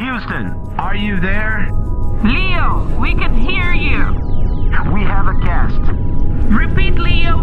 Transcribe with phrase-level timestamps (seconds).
[0.00, 1.68] Houston, are you there?
[2.24, 4.00] Leo, we can hear you.
[4.94, 5.78] We have a cast.
[6.48, 7.42] Repeat, Leo.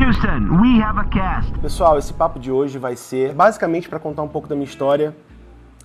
[0.00, 1.52] Houston, we have a cast.
[1.60, 5.14] Pessoal, esse papo de hoje vai ser basicamente para contar um pouco da minha história,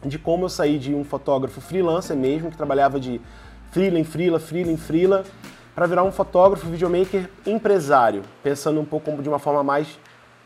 [0.04, 3.22] de como eu saí de um fotógrafo freelancer mesmo, que trabalhava de
[3.70, 5.24] freela em freela, freela em freela,
[5.76, 10.00] para virar um fotógrafo, videomaker empresário, pensando um pouco de uma forma mais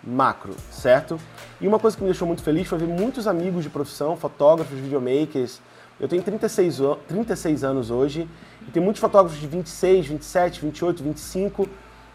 [0.03, 1.19] macro, certo?
[1.61, 4.77] E uma coisa que me deixou muito feliz foi ver muitos amigos de profissão, fotógrafos,
[4.77, 5.61] videomakers.
[5.99, 8.27] Eu tenho 36, 36 anos hoje
[8.67, 11.69] e tem muitos fotógrafos de 26, 27, 28, 25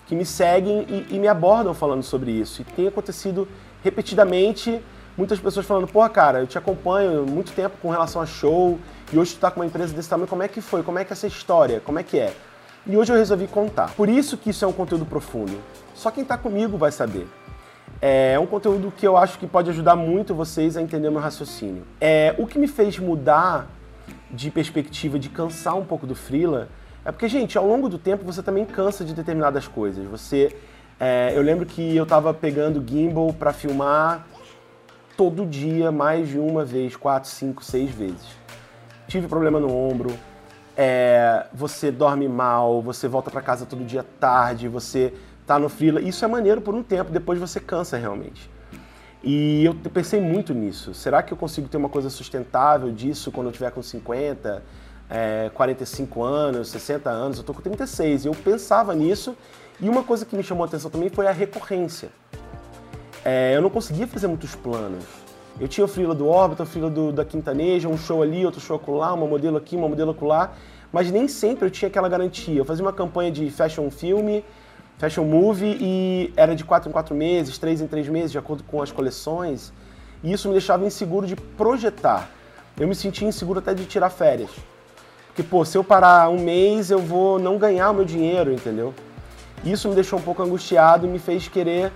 [0.07, 2.63] que me seguem e, e me abordam falando sobre isso.
[2.63, 3.49] E tem acontecido
[3.83, 4.83] repetidamente
[5.17, 8.79] muitas pessoas falando, porra, cara, eu te acompanho muito tempo com relação a show,
[9.13, 10.85] e hoje tu tá com uma empresa desse tamanho, como é que foi?
[10.85, 11.81] Como é que é essa história?
[11.81, 12.33] Como é que é?
[12.87, 13.93] E hoje eu resolvi contar.
[13.95, 15.59] Por isso que isso é um conteúdo profundo.
[15.95, 17.27] Só quem tá comigo vai saber.
[18.01, 21.21] É um conteúdo que eu acho que pode ajudar muito vocês a entender o meu
[21.21, 21.83] raciocínio.
[22.01, 23.67] É, o que me fez mudar
[24.31, 26.69] de perspectiva, de cansar um pouco do freela,
[27.05, 30.07] é porque, gente, ao longo do tempo você também cansa de determinadas coisas.
[30.07, 30.55] Você,
[31.01, 34.27] é, eu lembro que eu estava pegando gimbal para filmar
[35.17, 38.37] todo dia, mais de uma vez, quatro, cinco, seis vezes.
[39.09, 40.15] Tive problema no ombro,
[40.77, 45.13] é, você dorme mal, você volta para casa todo dia tarde, você
[45.49, 46.01] tá no freela.
[46.01, 48.51] Isso é maneiro por um tempo, depois você cansa realmente.
[49.25, 50.95] E eu pensei muito nisso.
[50.95, 54.63] Será que eu consigo ter uma coisa sustentável disso quando eu tiver com 50,
[55.11, 57.39] é, 45 anos, 60 anos?
[57.39, 58.27] Eu tô com 36.
[58.27, 59.35] E eu pensava nisso.
[59.81, 62.11] E uma coisa que me chamou a atenção também foi a recorrência.
[63.25, 65.05] É, eu não conseguia fazer muitos planos.
[65.59, 68.61] Eu tinha o freela do Orbita, o freela do, da Quintaneja, um show ali, outro
[68.61, 70.53] show lá, uma modelo aqui, uma modelo lá,
[70.93, 72.59] mas nem sempre eu tinha aquela garantia.
[72.59, 74.45] Eu fazia uma campanha de fashion filme,
[74.99, 78.65] fashion movie e era de 4 em 4 meses, 3 em 3 meses, de acordo
[78.65, 79.73] com as coleções,
[80.23, 82.29] e isso me deixava inseguro de projetar.
[82.79, 84.51] Eu me sentia inseguro até de tirar férias.
[85.29, 88.93] Porque, pô, se eu parar um mês, eu vou não ganhar o meu dinheiro, entendeu?
[89.65, 91.93] Isso me deixou um pouco angustiado e me fez querer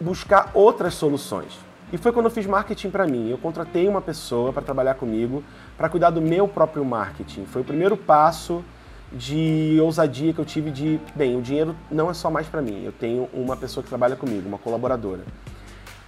[0.00, 1.58] buscar outras soluções.
[1.92, 3.30] E foi quando eu fiz marketing para mim.
[3.30, 5.42] Eu contratei uma pessoa para trabalhar comigo,
[5.76, 7.44] para cuidar do meu próprio marketing.
[7.46, 8.64] Foi o primeiro passo
[9.12, 12.84] de ousadia que eu tive de, bem, o dinheiro não é só mais para mim.
[12.84, 15.22] Eu tenho uma pessoa que trabalha comigo, uma colaboradora.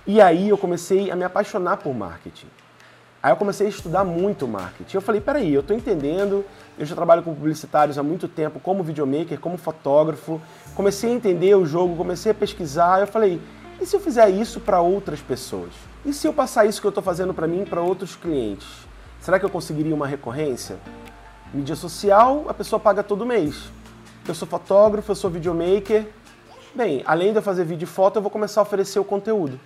[0.07, 2.49] E aí eu comecei a me apaixonar por marketing.
[3.23, 4.97] Aí eu comecei a estudar muito marketing.
[4.97, 6.45] Eu falei, peraí, eu estou entendendo,
[6.79, 10.41] eu já trabalho com publicitários há muito tempo, como videomaker, como fotógrafo.
[10.75, 13.01] Comecei a entender o jogo, comecei a pesquisar.
[13.01, 13.41] Eu falei,
[13.81, 15.73] e se eu fizer isso para outras pessoas?
[16.05, 18.69] E se eu passar isso que eu estou fazendo para mim para outros clientes?
[19.21, 20.79] Será que eu conseguiria uma recorrência?
[21.53, 23.71] Mídia social, a pessoa paga todo mês.
[24.27, 26.07] Eu sou fotógrafo, eu sou videomaker.
[26.75, 29.59] Bem, além de eu fazer vídeo e foto, eu vou começar a oferecer o conteúdo.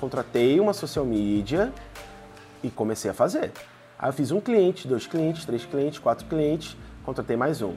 [0.00, 1.72] Contratei uma social media
[2.62, 3.52] e comecei a fazer.
[3.98, 7.74] Aí eu fiz um cliente, dois clientes, três clientes, quatro clientes, contratei mais um.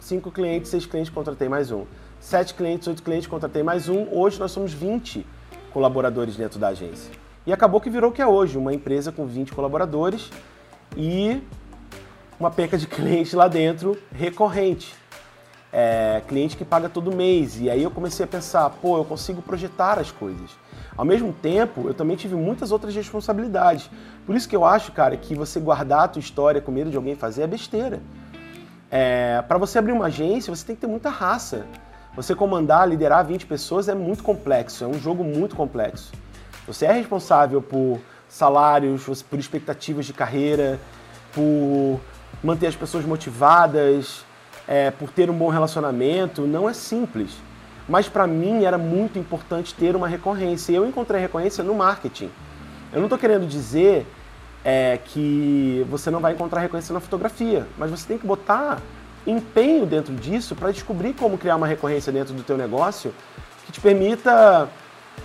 [0.00, 1.86] Cinco clientes, seis clientes, contratei mais um
[2.20, 4.06] sete clientes, oito clientes, contratei mais um.
[4.12, 5.26] Hoje nós somos 20
[5.72, 7.10] colaboradores dentro da agência.
[7.46, 10.30] E acabou que virou o que é hoje, uma empresa com 20 colaboradores
[10.96, 11.40] e
[12.40, 14.94] uma peca de cliente lá dentro recorrente.
[15.72, 17.60] É, cliente que paga todo mês.
[17.60, 20.50] E aí eu comecei a pensar, pô, eu consigo projetar as coisas.
[20.96, 23.88] Ao mesmo tempo, eu também tive muitas outras responsabilidades.
[24.26, 26.96] Por isso que eu acho, cara, que você guardar a tua história com medo de
[26.96, 28.00] alguém fazer é besteira.
[28.90, 31.64] É, para você abrir uma agência, você tem que ter muita raça.
[32.16, 36.10] Você comandar, liderar 20 pessoas é muito complexo, é um jogo muito complexo.
[36.66, 40.78] Você é responsável por salários, por expectativas de carreira,
[41.32, 42.00] por
[42.42, 44.24] manter as pessoas motivadas,
[44.66, 46.42] é, por ter um bom relacionamento.
[46.42, 47.32] Não é simples.
[47.88, 50.72] Mas para mim era muito importante ter uma recorrência.
[50.72, 52.30] E eu encontrei recorrência no marketing.
[52.92, 54.06] Eu não estou querendo dizer
[54.64, 58.80] é, que você não vai encontrar recorrência na fotografia, mas você tem que botar
[59.26, 63.12] empenho dentro disso para descobrir como criar uma recorrência dentro do teu negócio
[63.66, 64.68] que te permita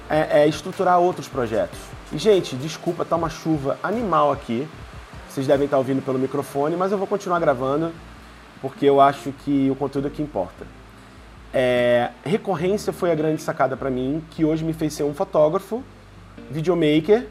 [0.09, 1.79] é, é, estruturar outros projetos.
[2.11, 4.67] E, gente, desculpa, tá uma chuva animal aqui.
[5.35, 7.91] Vocês devem estar ouvindo pelo microfone, mas eu vou continuar gravando
[8.61, 10.65] porque eu acho que o conteúdo é que importa.
[11.53, 15.83] É, recorrência foi a grande sacada para mim, que hoje me fez ser um fotógrafo,
[16.49, 17.27] videomaker,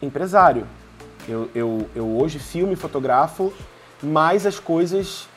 [0.00, 0.68] empresário.
[1.28, 3.52] Eu, eu, eu hoje filme fotografo
[4.00, 5.28] mais as coisas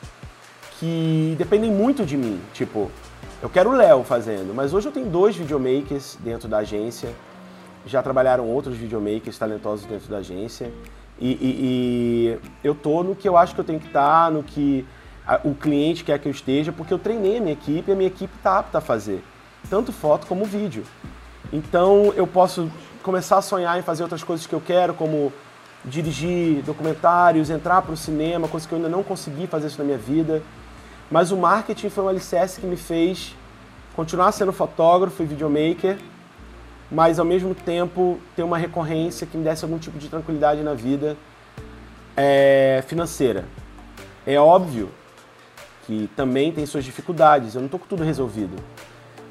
[0.77, 2.39] que dependem muito de mim.
[2.53, 2.91] Tipo,
[3.41, 7.09] eu quero o Léo fazendo, mas hoje eu tenho dois videomakers dentro da agência.
[7.83, 10.71] Já trabalharam outros videomakers talentosos dentro da agência.
[11.21, 11.37] E, e,
[12.33, 14.85] e eu tô no que eu acho que eu tenho que estar, tá, no que
[15.25, 17.95] a, o cliente quer que eu esteja, porque eu treinei a minha equipe e a
[17.95, 19.23] minha equipe está apta a fazer.
[19.69, 20.83] Tanto foto como vídeo.
[21.53, 22.71] Então eu posso
[23.03, 25.31] começar a sonhar em fazer outras coisas que eu quero, como
[25.85, 29.83] dirigir documentários, entrar para o cinema, coisa que eu ainda não consegui fazer isso na
[29.83, 30.41] minha vida.
[31.09, 33.35] Mas o marketing foi um alicerce que me fez
[33.95, 35.97] continuar sendo fotógrafo e videomaker,
[36.91, 40.73] mas ao mesmo tempo ter uma recorrência que me desse algum tipo de tranquilidade na
[40.73, 41.15] vida
[42.17, 43.45] é, financeira.
[44.27, 44.89] É óbvio
[45.85, 48.55] que também tem suas dificuldades, eu não estou com tudo resolvido.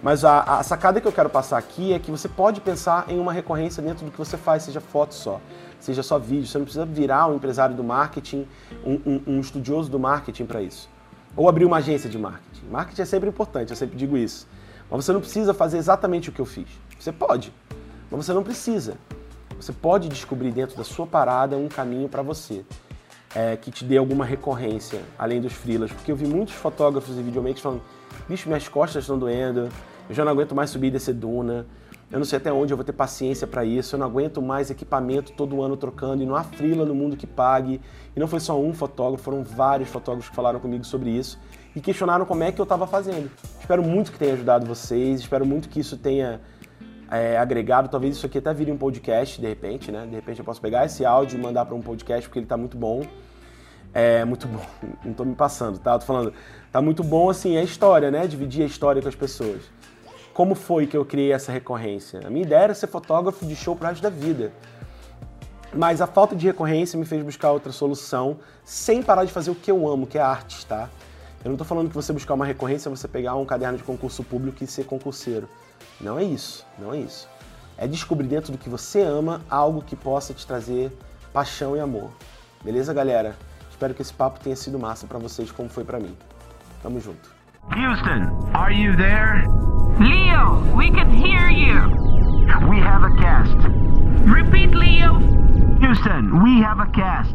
[0.03, 3.19] Mas a, a, sacada que eu quero passar aqui é que você pode pensar em
[3.19, 5.39] uma recorrência dentro do que você faz, seja foto só,
[5.79, 6.47] seja só vídeo.
[6.47, 8.49] Você não precisa virar um empresário do marketing,
[8.85, 10.89] um, um, um estudioso do marketing para isso.
[11.37, 12.67] Ou abrir uma agência de marketing.
[12.71, 14.49] Marketing é sempre importante, eu sempre digo isso.
[14.91, 16.67] Mas você não precisa fazer exatamente o que eu fiz.
[16.99, 17.53] Você pode,
[18.11, 18.95] mas você não precisa.
[19.57, 22.65] Você pode descobrir dentro da sua parada um caminho para você.
[23.33, 25.93] É, que te dê alguma recorrência, além dos freelas.
[25.93, 27.83] Porque eu vi muitos fotógrafos e videomakers falando,
[28.29, 29.69] bicho, minhas costas estão doendo,
[30.09, 31.65] eu já não aguento mais subir e descer duna,
[32.11, 34.69] eu não sei até onde eu vou ter paciência para isso, eu não aguento mais
[34.69, 37.81] equipamento todo ano trocando e não há frila no mundo que pague.
[38.17, 41.39] E não foi só um fotógrafo, foram vários fotógrafos que falaram comigo sobre isso
[41.75, 43.31] e questionaram como é que eu estava fazendo.
[43.61, 46.41] Espero muito que tenha ajudado vocês, espero muito que isso tenha
[47.11, 47.89] é, agregado.
[47.89, 50.07] Talvez isso aqui até vire um podcast de repente, né?
[50.07, 52.57] De repente eu posso pegar esse áudio e mandar para um podcast porque ele está
[52.57, 53.03] muito bom.
[53.93, 54.65] É muito bom,
[55.05, 55.99] não estou me passando, tá?
[55.99, 56.33] Tô falando,
[56.71, 58.27] tá muito bom assim, a história, né?
[58.27, 59.63] Dividir a história com as pessoas.
[60.33, 62.21] Como foi que eu criei essa recorrência?
[62.25, 64.53] A minha ideia era ser fotógrafo de show pro resto da vida.
[65.73, 69.55] Mas a falta de recorrência me fez buscar outra solução sem parar de fazer o
[69.55, 70.89] que eu amo, que é arte, tá?
[71.43, 73.83] Eu não estou falando que você buscar uma recorrência é você pegar um caderno de
[73.83, 75.49] concurso público e ser concurseiro.
[75.99, 77.27] Não é isso, não é isso.
[77.79, 80.93] É descobrir dentro do que você ama algo que possa te trazer
[81.33, 82.11] paixão e amor.
[82.63, 83.35] Beleza, galera?
[83.71, 86.15] Espero que esse papo tenha sido massa para vocês como foi para mim.
[86.83, 87.31] Tamo junto.
[87.71, 89.47] Houston, are you there?
[89.99, 91.89] Leo, we can hear you.
[92.69, 93.57] We have a cast.
[94.27, 95.15] Repeat, Leo.
[95.81, 97.35] Houston, we have a cast.